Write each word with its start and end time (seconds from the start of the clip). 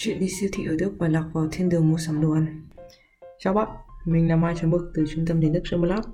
Chuyện 0.00 0.20
đi 0.20 0.28
siêu 0.28 0.50
thị 0.52 0.64
ở 0.68 0.76
Đức 0.78 0.92
và 0.98 1.08
lạc 1.08 1.24
vào 1.32 1.48
thiên 1.52 1.68
đường 1.68 1.90
mua 1.90 1.98
sắm 1.98 2.20
đồ 2.20 2.32
ăn. 2.32 2.62
Chào 3.38 3.54
bạn, 3.54 3.68
mình 4.04 4.28
là 4.28 4.36
Mai 4.36 4.54
Trấn 4.56 4.70
Bực 4.70 4.92
từ 4.94 5.04
trung 5.14 5.26
tâm 5.26 5.40
đến 5.40 5.52
Đức 5.52 5.62
Lab. 5.70 6.04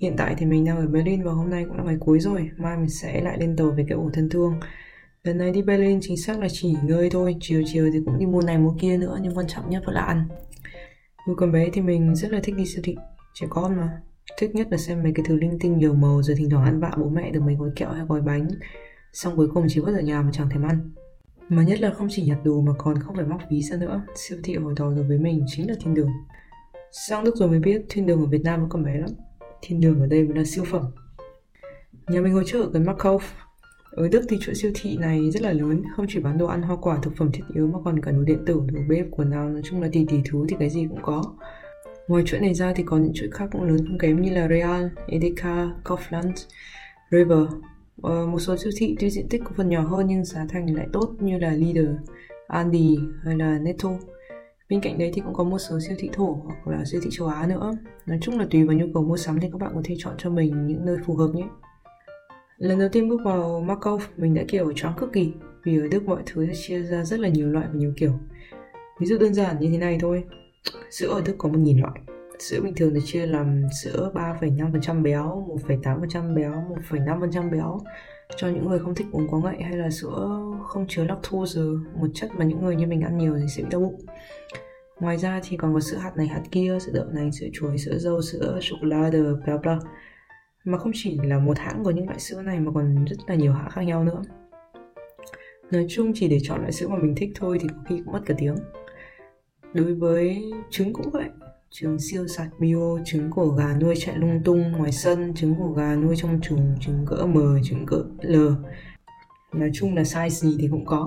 Hiện 0.00 0.14
tại 0.16 0.34
thì 0.38 0.46
mình 0.46 0.64
đang 0.64 0.76
ở 0.76 0.86
Berlin 0.86 1.22
và 1.22 1.32
hôm 1.32 1.50
nay 1.50 1.64
cũng 1.68 1.76
là 1.76 1.82
ngày 1.84 1.96
cuối 2.00 2.20
rồi. 2.20 2.50
Mai 2.56 2.76
mình 2.76 2.88
sẽ 2.88 3.20
lại 3.20 3.38
lên 3.40 3.56
tàu 3.56 3.70
về 3.70 3.84
cái 3.88 3.96
ổ 3.98 4.10
thân 4.12 4.28
thương. 4.28 4.54
Lần 5.22 5.38
này 5.38 5.52
đi 5.52 5.62
Berlin 5.62 5.98
chính 6.02 6.16
xác 6.16 6.40
là 6.40 6.48
chỉ 6.50 6.76
ngơi 6.84 7.10
thôi 7.10 7.36
Chiều 7.40 7.62
chiều 7.66 7.90
thì 7.92 7.98
cũng 8.06 8.18
đi 8.18 8.26
mua 8.26 8.42
này 8.42 8.58
mua 8.58 8.74
kia 8.80 8.96
nữa 8.96 9.18
Nhưng 9.22 9.38
quan 9.38 9.46
trọng 9.46 9.70
nhất 9.70 9.82
vẫn 9.86 9.94
là 9.94 10.02
ăn. 10.02 10.28
Hồi 11.16 11.36
còn 11.38 11.52
bé 11.52 11.68
thì 11.72 11.80
mình 11.80 12.14
rất 12.14 12.30
là 12.30 12.40
thích 12.42 12.56
đi 12.56 12.66
siêu 12.66 12.82
thị 12.84 12.96
Trẻ 13.34 13.46
con 13.50 13.76
mà. 13.76 14.00
Thích 14.38 14.54
nhất 14.54 14.66
là 14.70 14.76
xem 14.76 15.02
mấy 15.02 15.12
cái 15.14 15.24
thứ 15.28 15.36
linh 15.36 15.58
tinh 15.60 15.78
nhiều 15.78 15.94
màu 15.94 16.22
Rồi 16.22 16.36
thỉnh 16.36 16.50
thoảng 16.50 16.64
ăn 16.64 16.80
vạ 16.80 16.90
bố 16.98 17.08
mẹ 17.08 17.30
được 17.30 17.40
mấy 17.40 17.54
gói 17.54 17.70
kẹo 17.76 17.90
hay 17.92 18.06
gói 18.06 18.20
bánh. 18.20 18.48
Xong 19.12 19.36
cuối 19.36 19.48
cùng 19.54 19.66
chỉ 19.68 19.80
vứt 19.80 19.94
ở 19.94 20.00
nhà 20.00 20.22
mà 20.22 20.30
chẳng 20.32 20.50
thèm 20.50 20.62
ăn 20.62 20.90
mà 21.48 21.62
nhất 21.62 21.80
là 21.80 21.90
không 21.90 22.08
chỉ 22.10 22.22
nhặt 22.22 22.38
đồ 22.44 22.60
mà 22.60 22.72
còn 22.78 22.98
không 22.98 23.16
phải 23.16 23.24
móc 23.24 23.40
ví 23.50 23.62
ra 23.62 23.76
nữa. 23.76 24.02
Siêu 24.14 24.38
thị 24.44 24.56
hồi 24.56 24.74
đó 24.76 24.90
đối 24.96 25.04
với 25.04 25.18
mình 25.18 25.44
chính 25.46 25.68
là 25.68 25.74
thiên 25.80 25.94
đường. 25.94 26.10
Sang 26.92 27.24
Đức 27.24 27.36
rồi 27.36 27.48
mới 27.48 27.60
biết 27.60 27.82
thiên 27.88 28.06
đường 28.06 28.20
ở 28.20 28.26
Việt 28.26 28.42
Nam 28.44 28.60
vẫn 28.60 28.68
còn 28.68 28.84
bé 28.84 28.98
lắm. 28.98 29.10
Thiên 29.62 29.80
đường 29.80 30.00
ở 30.00 30.06
đây 30.06 30.24
mới 30.24 30.36
là 30.36 30.44
siêu 30.44 30.64
phẩm. 30.64 30.82
Nhà 32.08 32.20
mình 32.20 32.32
ngồi 32.32 32.44
chợ 32.46 32.58
ở 32.58 32.70
gần 32.72 32.84
Markov 32.84 33.22
Ở 33.90 34.08
Đức 34.08 34.22
thì 34.28 34.38
chuỗi 34.40 34.54
siêu 34.54 34.70
thị 34.74 34.96
này 34.96 35.30
rất 35.30 35.42
là 35.42 35.52
lớn 35.52 35.82
Không 35.96 36.06
chỉ 36.08 36.20
bán 36.20 36.38
đồ 36.38 36.46
ăn, 36.46 36.62
hoa 36.62 36.76
quả, 36.76 36.98
thực 37.02 37.16
phẩm 37.16 37.30
thiết 37.32 37.42
yếu 37.54 37.66
Mà 37.66 37.78
còn 37.84 38.00
cả 38.00 38.10
đồ 38.10 38.22
điện 38.22 38.44
tử, 38.46 38.62
đồ 38.72 38.80
bếp, 38.88 39.06
quần 39.10 39.30
áo 39.30 39.48
Nói 39.48 39.62
chung 39.64 39.82
là 39.82 39.88
tỷ 39.92 40.04
tỷ 40.08 40.16
thứ 40.30 40.46
thì 40.48 40.56
cái 40.58 40.70
gì 40.70 40.86
cũng 40.88 41.02
có. 41.02 41.22
Ngoài 42.08 42.22
chuỗi 42.26 42.40
này 42.40 42.54
ra 42.54 42.72
thì 42.72 42.82
còn 42.86 43.02
những 43.02 43.12
chuỗi 43.14 43.30
khác 43.30 43.48
cũng 43.52 43.62
lớn 43.62 43.78
không 43.88 43.98
kém 43.98 44.22
như 44.22 44.30
là 44.30 44.48
Real, 44.48 44.86
Edeka, 45.06 45.70
Kaufland, 45.84 46.32
River. 47.10 47.42
Ờ, 48.02 48.26
một 48.26 48.38
số 48.38 48.56
siêu 48.56 48.72
thị 48.76 48.96
tuy 49.00 49.10
diện 49.10 49.26
tích 49.30 49.42
có 49.44 49.50
phần 49.56 49.68
nhỏ 49.68 49.80
hơn 49.80 50.06
nhưng 50.06 50.24
giá 50.24 50.46
thành 50.48 50.76
lại 50.76 50.86
tốt 50.92 51.14
như 51.20 51.38
là 51.38 51.50
Lidl, 51.50 51.88
Aldi 52.46 52.98
hay 53.24 53.36
là 53.36 53.58
Netto. 53.58 53.88
Bên 54.68 54.80
cạnh 54.80 54.98
đấy 54.98 55.10
thì 55.14 55.22
cũng 55.24 55.34
có 55.34 55.44
một 55.44 55.58
số 55.58 55.78
siêu 55.88 55.96
thị 55.98 56.10
thổ 56.12 56.40
hoặc 56.44 56.68
là 56.68 56.84
siêu 56.84 57.00
thị 57.04 57.10
châu 57.12 57.28
Á 57.28 57.46
nữa. 57.46 57.72
Nói 58.06 58.18
chung 58.22 58.38
là 58.38 58.46
tùy 58.50 58.64
vào 58.64 58.76
nhu 58.76 58.86
cầu 58.94 59.02
mua 59.02 59.16
sắm 59.16 59.40
thì 59.40 59.48
các 59.52 59.60
bạn 59.60 59.72
có 59.74 59.80
thể 59.84 59.94
chọn 59.98 60.14
cho 60.18 60.30
mình 60.30 60.66
những 60.66 60.84
nơi 60.84 60.96
phù 61.06 61.14
hợp 61.14 61.30
nhé. 61.34 61.44
Lần 62.58 62.78
đầu 62.78 62.88
tiên 62.92 63.08
bước 63.08 63.20
vào 63.24 63.60
Macau, 63.60 64.00
mình 64.16 64.34
đã 64.34 64.44
kiểu 64.48 64.72
choáng 64.72 64.94
cực 64.98 65.12
kỳ 65.12 65.32
vì 65.64 65.78
ở 65.78 65.88
Đức 65.88 66.04
mọi 66.04 66.22
thứ 66.26 66.46
chia 66.54 66.82
ra 66.82 67.04
rất 67.04 67.20
là 67.20 67.28
nhiều 67.28 67.48
loại 67.48 67.66
và 67.72 67.78
nhiều 67.78 67.92
kiểu. 67.96 68.12
Ví 69.00 69.06
dụ 69.06 69.18
đơn 69.18 69.34
giản 69.34 69.60
như 69.60 69.68
thế 69.70 69.78
này 69.78 69.98
thôi. 70.00 70.24
Sữa 70.90 71.08
ở 71.08 71.22
Đức 71.26 71.34
có 71.38 71.48
1.000 71.48 71.80
loại 71.80 72.00
Sữa 72.38 72.60
bình 72.62 72.74
thường 72.74 72.94
thì 72.94 73.00
chia 73.04 73.26
làm 73.26 73.62
sữa 73.82 74.12
3,5% 74.14 75.02
béo, 75.02 75.46
1,8% 75.66 76.34
béo, 76.34 76.52
1,5% 76.90 77.50
béo 77.50 77.80
cho 78.36 78.48
những 78.48 78.68
người 78.68 78.78
không 78.78 78.94
thích 78.94 79.06
uống 79.12 79.28
quá 79.28 79.40
ngậy 79.40 79.62
hay 79.62 79.76
là 79.76 79.90
sữa 79.90 80.40
không 80.66 80.86
chứa 80.88 81.04
lactose, 81.04 81.60
một 81.94 82.06
chất 82.14 82.30
mà 82.36 82.44
những 82.44 82.64
người 82.64 82.76
như 82.76 82.86
mình 82.86 83.00
ăn 83.00 83.18
nhiều 83.18 83.36
thì 83.40 83.46
sẽ 83.56 83.62
bị 83.62 83.68
đau 83.70 83.80
bụng. 83.80 84.00
Ngoài 85.00 85.16
ra 85.18 85.40
thì 85.48 85.56
còn 85.56 85.74
có 85.74 85.80
sữa 85.80 85.96
hạt 85.96 86.16
này 86.16 86.26
hạt 86.26 86.42
kia, 86.50 86.78
sữa 86.80 86.92
đậu 86.94 87.04
nành, 87.04 87.32
sữa 87.32 87.46
chuối, 87.52 87.78
sữa 87.78 87.98
dâu, 87.98 88.22
sữa 88.22 88.58
sô 88.62 88.76
cô 88.80 88.86
la, 88.86 89.10
bla 89.44 89.56
bla. 89.56 89.78
Mà 90.64 90.78
không 90.78 90.92
chỉ 90.94 91.18
là 91.22 91.38
một 91.38 91.58
hãng 91.58 91.84
có 91.84 91.90
những 91.90 92.06
loại 92.06 92.20
sữa 92.20 92.42
này 92.42 92.60
mà 92.60 92.72
còn 92.74 93.04
rất 93.04 93.16
là 93.26 93.34
nhiều 93.34 93.52
hãng 93.52 93.70
khác 93.70 93.82
nhau 93.82 94.04
nữa. 94.04 94.22
Nói 95.70 95.86
chung 95.88 96.12
chỉ 96.14 96.28
để 96.28 96.38
chọn 96.42 96.60
loại 96.60 96.72
sữa 96.72 96.88
mà 96.88 96.96
mình 96.96 97.14
thích 97.16 97.30
thôi 97.34 97.58
thì 97.60 97.68
có 97.68 97.82
khi 97.88 98.02
cũng 98.04 98.12
mất 98.12 98.20
cả 98.26 98.34
tiếng. 98.38 98.56
Đối 99.74 99.94
với 99.94 100.42
trứng 100.70 100.92
cũng 100.92 101.10
vậy, 101.10 101.28
trứng 101.70 101.98
siêu 101.98 102.26
sạch 102.26 102.48
bio 102.58 102.98
trứng 103.04 103.30
của 103.30 103.46
gà 103.46 103.74
nuôi 103.80 103.94
chạy 103.98 104.16
lung 104.16 104.40
tung 104.44 104.72
ngoài 104.72 104.92
sân 104.92 105.34
trứng 105.34 105.54
của 105.54 105.68
gà 105.68 105.96
nuôi 105.96 106.16
trong 106.16 106.40
chuồng 106.40 106.76
trứng 106.80 107.06
cỡ 107.06 107.26
M 107.26 107.62
trứng 107.62 107.86
cỡ 107.86 108.04
L. 108.20 108.36
Nói 109.52 109.70
chung 109.74 109.94
là 109.94 110.02
size 110.02 110.28
gì 110.28 110.56
thì 110.60 110.68
cũng 110.70 110.86
có. 110.86 111.06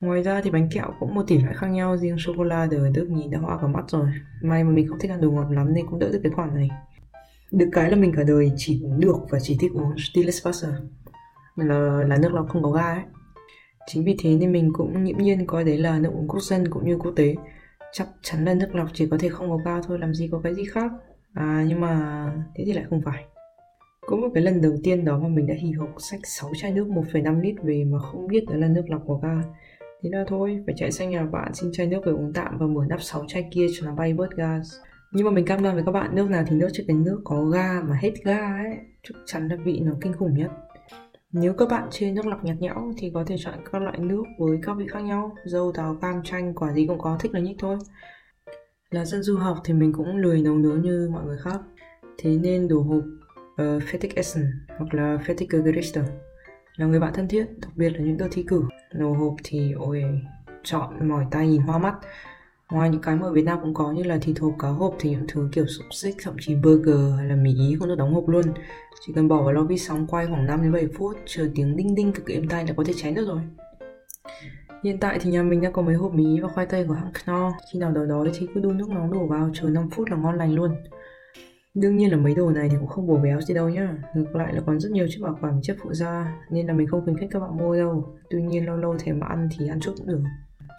Ngoài 0.00 0.22
ra 0.22 0.40
thì 0.40 0.50
bánh 0.50 0.68
kẹo 0.72 0.86
cũng 1.00 1.14
một 1.14 1.22
tỷ 1.26 1.38
loại 1.38 1.54
khác 1.54 1.66
nhau 1.66 1.96
Riêng 1.96 2.16
sô-cô-la 2.18 2.68
ở 2.70 2.90
Đức 2.94 3.10
nhìn 3.10 3.30
đã 3.30 3.38
hoa 3.38 3.58
cả 3.60 3.66
mắt 3.66 3.84
rồi. 3.88 4.06
May 4.42 4.64
mà 4.64 4.70
mình 4.70 4.88
không 4.88 4.98
thích 4.98 5.10
ăn 5.10 5.20
đồ 5.20 5.30
ngọt 5.30 5.50
lắm 5.50 5.74
nên 5.74 5.86
cũng 5.86 5.98
đỡ 5.98 6.10
được 6.12 6.20
cái 6.22 6.32
khoản 6.32 6.54
này. 6.54 6.70
Được 7.50 7.68
cái 7.72 7.90
là 7.90 7.96
mình 7.96 8.12
cả 8.16 8.22
đời 8.22 8.52
chỉ 8.56 8.82
uống 8.84 9.00
được 9.00 9.16
và 9.30 9.38
chỉ 9.40 9.56
thích 9.60 9.72
uống 9.74 9.94
Stilles 9.98 10.46
Wasser 10.46 10.72
là, 11.56 12.04
là 12.06 12.16
nước 12.16 12.32
lọc 12.32 12.48
không 12.48 12.62
có 12.62 12.70
ga 12.70 12.82
ấy. 12.82 13.02
Chính 13.86 14.04
vì 14.04 14.16
thế 14.18 14.36
nên 14.36 14.52
mình 14.52 14.70
cũng 14.72 15.04
nghiễm 15.04 15.18
nhiên 15.18 15.46
coi 15.46 15.64
đấy 15.64 15.78
là 15.78 15.98
nước 15.98 16.10
uống 16.14 16.28
quốc 16.28 16.40
dân 16.40 16.70
cũng 16.70 16.84
như 16.84 16.98
quốc 16.98 17.12
tế 17.16 17.34
chắc 17.92 18.08
chắn 18.22 18.44
là 18.44 18.54
nước 18.54 18.74
lọc 18.74 18.88
chỉ 18.94 19.06
có 19.10 19.16
thể 19.20 19.28
không 19.28 19.50
có 19.50 19.56
ga 19.56 19.80
thôi 19.82 19.98
làm 19.98 20.14
gì 20.14 20.28
có 20.32 20.40
cái 20.44 20.54
gì 20.54 20.64
khác. 20.64 20.92
À 21.34 21.64
nhưng 21.68 21.80
mà 21.80 22.24
thế 22.54 22.64
thì 22.66 22.72
lại 22.72 22.84
không 22.90 23.02
phải. 23.02 23.24
Có 24.06 24.16
một 24.16 24.28
cái 24.34 24.42
lần 24.42 24.60
đầu 24.60 24.72
tiên 24.82 25.04
đó 25.04 25.18
mà 25.18 25.28
mình 25.28 25.46
đã 25.46 25.54
hì 25.54 25.72
hục 25.72 25.90
sách 25.98 26.20
6 26.24 26.52
chai 26.56 26.72
nước 26.72 26.86
1,5 26.88 27.40
lít 27.40 27.54
về 27.62 27.84
mà 27.84 27.98
không 27.98 28.26
biết 28.26 28.44
đó 28.50 28.56
là 28.56 28.68
nước 28.68 28.82
lọc 28.88 29.02
có 29.06 29.14
ga. 29.14 29.42
Thế 30.02 30.10
là 30.12 30.24
thôi 30.28 30.62
phải 30.66 30.74
chạy 30.78 30.92
sang 30.92 31.10
nhà 31.10 31.24
bạn 31.24 31.54
xin 31.54 31.72
chai 31.72 31.86
nước 31.86 32.00
về 32.04 32.12
uống 32.12 32.32
tạm 32.32 32.58
và 32.58 32.66
mở 32.66 32.84
nắp 32.88 33.02
6 33.02 33.24
chai 33.28 33.48
kia 33.50 33.66
cho 33.72 33.86
nó 33.86 33.94
bay 33.94 34.14
bớt 34.14 34.36
gas. 34.36 34.74
Nhưng 35.12 35.24
mà 35.24 35.30
mình 35.30 35.44
cam 35.44 35.62
đoan 35.62 35.74
với 35.74 35.84
các 35.84 35.92
bạn 35.92 36.14
nước 36.14 36.30
nào 36.30 36.44
thì 36.46 36.56
nước 36.56 36.68
chỉ 36.72 36.84
cái 36.86 36.96
nước 36.96 37.20
có 37.24 37.44
ga 37.44 37.82
mà 37.82 37.96
hết 38.00 38.12
ga 38.24 38.38
ấy 38.38 38.76
chắc 39.02 39.14
chắn 39.26 39.48
là 39.48 39.56
vị 39.56 39.80
nó 39.80 39.92
kinh 40.00 40.12
khủng 40.12 40.34
nhất 40.34 40.50
nếu 41.32 41.52
các 41.52 41.68
bạn 41.68 41.88
chơi 41.90 42.12
nước 42.12 42.26
lọc 42.26 42.44
nhạt 42.44 42.56
nhẽo 42.60 42.92
thì 42.98 43.10
có 43.14 43.24
thể 43.26 43.36
chọn 43.38 43.54
các 43.72 43.82
loại 43.82 43.98
nước 43.98 44.24
với 44.38 44.58
các 44.62 44.72
vị 44.72 44.86
khác 44.88 45.00
nhau, 45.00 45.36
dâu, 45.44 45.72
táo, 45.72 45.96
cam, 46.02 46.22
chanh, 46.22 46.54
quả 46.54 46.72
gì 46.72 46.86
cũng 46.86 46.98
có, 46.98 47.16
thích 47.20 47.34
là 47.34 47.40
nhích 47.40 47.56
thôi. 47.58 47.78
Là 48.90 49.04
dân 49.04 49.22
du 49.22 49.36
học 49.36 49.58
thì 49.64 49.74
mình 49.74 49.92
cũng 49.92 50.16
lười 50.16 50.42
nấu 50.42 50.54
nướng 50.54 50.82
như 50.82 51.08
mọi 51.12 51.24
người 51.24 51.38
khác. 51.38 51.60
Thế 52.18 52.38
nên 52.42 52.68
đồ 52.68 52.80
hộp 52.80 53.02
ờ, 53.56 53.76
uh, 53.76 53.82
Fetic 53.82 54.08
Essen 54.14 54.44
hoặc 54.78 54.94
là 54.94 55.18
Fetic 55.26 55.62
Gerichte 55.64 56.02
là 56.76 56.86
người 56.86 57.00
bạn 57.00 57.12
thân 57.14 57.28
thiết, 57.28 57.46
đặc 57.58 57.70
biệt 57.76 57.90
là 57.90 57.98
những 57.98 58.16
đợt 58.16 58.28
thi 58.32 58.44
cử. 58.48 58.64
Đồ 58.94 59.12
hộp 59.12 59.34
thì 59.44 59.72
ôi 59.72 60.04
chọn 60.62 61.08
mỏi 61.08 61.26
tay 61.30 61.48
nhìn 61.48 61.62
hoa 61.62 61.78
mắt 61.78 61.94
Ngoài 62.72 62.90
những 62.90 63.00
cái 63.00 63.16
mà 63.16 63.26
ở 63.26 63.32
Việt 63.32 63.44
Nam 63.44 63.58
cũng 63.62 63.74
có 63.74 63.92
như 63.92 64.02
là 64.02 64.18
thịt 64.22 64.38
hộp 64.38 64.52
cá 64.58 64.68
hộp 64.68 64.96
thì 64.98 65.10
những 65.10 65.26
thứ 65.28 65.48
kiểu 65.52 65.66
xúc 65.66 65.86
xích, 65.90 66.16
thậm 66.22 66.36
chí 66.40 66.54
burger 66.54 67.18
hay 67.18 67.28
là 67.28 67.36
mì 67.36 67.54
ý 67.54 67.76
cũng 67.78 67.88
được 67.88 67.94
đóng 67.98 68.14
hộp 68.14 68.28
luôn. 68.28 68.44
Chỉ 69.06 69.12
cần 69.12 69.28
bỏ 69.28 69.42
vào 69.42 69.52
lò 69.52 69.62
vi 69.62 69.78
sóng 69.78 70.06
quay 70.06 70.26
khoảng 70.26 70.46
5 70.46 70.62
đến 70.62 70.72
7 70.72 70.88
phút, 70.98 71.16
chờ 71.26 71.48
tiếng 71.54 71.76
đinh 71.76 71.94
đinh 71.94 72.12
cực 72.12 72.26
êm 72.26 72.48
tay 72.48 72.66
là 72.66 72.74
có 72.76 72.84
thể 72.84 72.92
cháy 72.96 73.12
được 73.12 73.28
rồi. 73.28 73.40
Hiện 74.84 74.98
tại 75.00 75.18
thì 75.20 75.30
nhà 75.30 75.42
mình 75.42 75.60
đang 75.60 75.72
có 75.72 75.82
mấy 75.82 75.94
hộp 75.94 76.14
mì 76.14 76.40
và 76.40 76.48
khoai 76.48 76.66
tây 76.66 76.84
của 76.88 76.94
hãng 76.94 77.12
Knorr. 77.24 77.54
Khi 77.72 77.78
nào 77.78 77.92
đói 77.92 78.06
đói 78.06 78.30
thì 78.34 78.46
cứ 78.54 78.60
đun 78.60 78.78
nước 78.78 78.88
nóng 78.88 79.12
đổ 79.12 79.26
vào, 79.26 79.50
chờ 79.54 79.68
5 79.68 79.90
phút 79.90 80.10
là 80.10 80.16
ngon 80.16 80.36
lành 80.36 80.54
luôn. 80.54 80.70
Đương 81.74 81.96
nhiên 81.96 82.10
là 82.10 82.16
mấy 82.16 82.34
đồ 82.34 82.50
này 82.50 82.68
thì 82.68 82.76
cũng 82.80 82.88
không 82.88 83.06
bổ 83.06 83.16
béo 83.16 83.40
gì 83.40 83.54
đâu 83.54 83.68
nhá. 83.68 83.96
Ngược 84.14 84.36
lại 84.36 84.54
là 84.54 84.60
còn 84.66 84.80
rất 84.80 84.92
nhiều 84.92 85.06
chất 85.10 85.22
bảo 85.22 85.38
quản, 85.40 85.62
chất 85.62 85.76
phụ 85.82 85.92
da, 85.92 86.38
Nên 86.50 86.66
là 86.66 86.72
mình 86.72 86.86
không 86.86 87.04
khuyến 87.04 87.18
khích 87.18 87.28
các 87.32 87.40
bạn 87.40 87.56
mua 87.56 87.76
đâu. 87.76 88.16
Tuy 88.30 88.42
nhiên 88.42 88.66
lâu 88.66 88.76
lâu 88.76 88.96
thèm 88.98 89.20
mà 89.20 89.26
ăn 89.26 89.48
thì 89.58 89.68
ăn 89.68 89.80
chút 89.80 89.92
cũng 89.98 90.06
được 90.06 90.20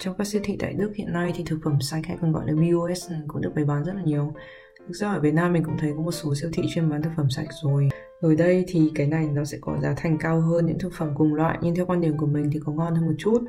trong 0.03 0.15
các 0.17 0.27
siêu 0.27 0.41
thị 0.43 0.57
tại 0.59 0.73
Đức 0.73 0.91
hiện 0.95 1.13
nay 1.13 1.31
thì 1.35 1.43
thực 1.47 1.59
phẩm 1.63 1.81
sạch 1.81 2.01
hay 2.07 2.17
còn 2.21 2.31
gọi 2.31 2.43
là 2.47 2.53
BOS 2.53 3.11
cũng 3.27 3.41
được 3.41 3.51
bày 3.55 3.65
bán 3.65 3.83
rất 3.83 3.95
là 3.95 4.01
nhiều. 4.01 4.33
Thực 4.79 4.93
ra 4.93 5.13
ở 5.13 5.19
Việt 5.19 5.33
Nam 5.33 5.53
mình 5.53 5.63
cũng 5.63 5.77
thấy 5.77 5.93
có 5.95 6.01
một 6.01 6.11
số 6.11 6.35
siêu 6.35 6.49
thị 6.53 6.63
chuyên 6.73 6.89
bán 6.89 7.01
thực 7.01 7.09
phẩm 7.17 7.29
sạch 7.29 7.47
rồi. 7.63 7.89
Ở 8.21 8.35
đây 8.35 8.65
thì 8.67 8.91
cái 8.95 9.07
này 9.07 9.27
nó 9.33 9.45
sẽ 9.45 9.57
có 9.61 9.77
giá 9.81 9.93
thành 9.97 10.17
cao 10.17 10.41
hơn 10.41 10.65
những 10.65 10.79
thực 10.79 10.93
phẩm 10.93 11.11
cùng 11.15 11.33
loại 11.33 11.57
nhưng 11.61 11.75
theo 11.75 11.85
quan 11.85 12.01
điểm 12.01 12.17
của 12.17 12.25
mình 12.25 12.49
thì 12.53 12.59
có 12.65 12.71
ngon 12.71 12.95
hơn 12.95 13.05
một 13.05 13.15
chút. 13.17 13.43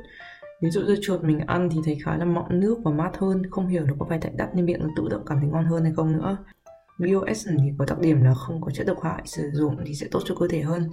Ví 0.61 0.69
dụ 0.69 0.81
dưa 0.87 0.95
chuột 1.01 1.23
mình 1.23 1.39
ăn 1.39 1.69
thì 1.71 1.77
thấy 1.85 1.97
khá 2.05 2.17
là 2.17 2.25
mọng 2.25 2.59
nước 2.59 2.77
và 2.83 2.91
mát 2.91 3.17
hơn, 3.17 3.49
không 3.49 3.67
hiểu 3.67 3.85
nó 3.85 3.93
có 3.99 4.05
phải 4.09 4.19
tại 4.21 4.31
đắt 4.35 4.55
nên 4.55 4.65
miệng 4.65 4.79
nó 4.79 4.89
tự 4.97 5.03
động 5.09 5.25
cảm 5.25 5.37
thấy 5.39 5.49
ngon 5.49 5.65
hơn 5.65 5.83
hay 5.83 5.93
không 5.95 6.11
nữa. 6.11 6.37
BOS 6.99 7.47
thì 7.47 7.71
có 7.77 7.85
đặc 7.87 7.99
điểm 7.99 8.21
là 8.21 8.33
không 8.33 8.61
có 8.61 8.71
chất 8.71 8.87
độc 8.87 8.97
hại, 9.03 9.21
sử 9.25 9.49
dụng 9.53 9.77
thì 9.85 9.95
sẽ 9.95 10.07
tốt 10.11 10.19
cho 10.25 10.35
cơ 10.39 10.47
thể 10.47 10.61
hơn 10.61 10.89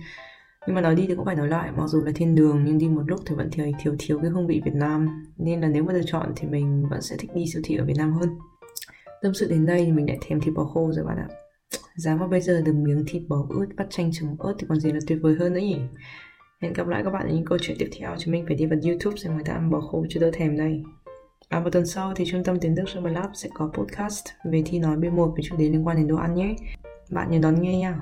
nhưng 0.67 0.75
mà 0.75 0.81
nói 0.81 0.95
đi 0.95 1.05
thì 1.09 1.15
cũng 1.15 1.25
phải 1.25 1.37
nói 1.37 1.49
lại, 1.49 1.73
mặc 1.77 1.87
dù 1.87 2.03
là 2.05 2.13
thiên 2.15 2.35
đường 2.35 2.65
nhưng 2.65 2.79
đi 2.79 2.89
một 2.89 3.03
lúc 3.07 3.21
thì 3.27 3.35
vẫn 3.35 3.51
thiếu 3.51 3.67
thiếu 3.81 3.97
thiếu 3.99 4.19
cái 4.19 4.31
hương 4.31 4.47
vị 4.47 4.63
Việt 4.65 4.75
Nam. 4.75 5.25
Nên 5.37 5.61
là 5.61 5.69
nếu 5.69 5.85
mà 5.85 5.93
được 5.93 6.03
chọn 6.07 6.33
thì 6.37 6.49
mình 6.49 6.89
vẫn 6.91 7.03
sẽ 7.03 7.17
thích 7.19 7.31
đi 7.35 7.45
siêu 7.53 7.63
thị 7.65 7.77
ở 7.77 7.85
Việt 7.85 7.97
Nam 7.97 8.13
hơn. 8.13 8.29
Tâm 9.23 9.35
sự 9.35 9.49
đến 9.51 9.67
đây 9.67 9.85
thì 9.85 9.93
mình 9.93 10.07
lại 10.07 10.19
thèm 10.29 10.41
thịt 10.41 10.55
bò 10.55 10.65
khô 10.65 10.93
rồi 10.93 11.05
bạn 11.05 11.17
ạ. 11.17 11.29
Giá 11.97 12.17
mà 12.17 12.27
bây 12.27 12.41
giờ 12.41 12.63
được 12.65 12.75
miếng 12.75 13.05
thịt 13.07 13.23
bò 13.29 13.47
ướt, 13.49 13.67
bắt 13.77 13.87
chanh 13.91 14.11
chấm 14.13 14.37
ớt 14.39 14.55
thì 14.59 14.67
còn 14.69 14.81
gì 14.81 14.93
là 14.93 15.01
tuyệt 15.07 15.19
vời 15.23 15.35
hơn 15.41 15.53
nữa 15.53 15.61
nhỉ? 15.61 15.79
Hẹn 16.61 16.73
gặp 16.73 16.87
lại 16.87 17.03
các 17.05 17.11
bạn 17.11 17.29
ở 17.29 17.35
những 17.35 17.45
câu 17.45 17.59
chuyện 17.61 17.77
tiếp 17.81 17.89
theo, 17.99 18.15
chúng 18.19 18.33
mình 18.33 18.45
phải 18.47 18.57
đi 18.57 18.67
vào 18.67 18.79
youtube 18.85 19.17
xem 19.17 19.35
người 19.35 19.45
ta 19.45 19.53
ăn 19.53 19.71
bò 19.71 19.81
khô 19.81 20.07
cho 20.09 20.21
đỡ 20.21 20.31
thèm 20.33 20.57
đây. 20.57 20.83
À 21.49 21.61
vào 21.61 21.71
tuần 21.71 21.87
sau 21.87 22.13
thì 22.17 22.25
trung 22.29 22.45
tâm 22.45 22.59
tiếng 22.61 22.75
Đức 22.75 22.85
Summer 22.89 23.13
Lab 23.13 23.31
sẽ 23.35 23.49
có 23.55 23.71
podcast 23.75 24.27
về 24.45 24.63
thi 24.67 24.79
nói 24.79 24.97
B1 24.97 25.35
về 25.35 25.43
chủ 25.43 25.57
đề 25.57 25.69
liên 25.69 25.87
quan 25.87 25.97
đến 25.97 26.09
đồ 26.09 26.17
ăn 26.17 26.35
nhé. 26.35 26.55
Bạn 27.11 27.31
nhớ 27.31 27.39
đón 27.43 27.63
nghe 27.63 27.79
nha. 27.79 28.01